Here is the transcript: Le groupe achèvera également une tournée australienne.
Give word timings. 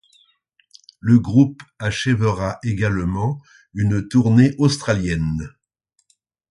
Le 0.99 1.19
groupe 1.19 1.61
achèvera 1.77 2.57
également 2.63 3.39
une 3.75 4.07
tournée 4.07 4.55
australienne. 4.57 5.53